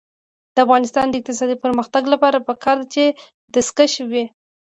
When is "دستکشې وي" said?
3.53-4.23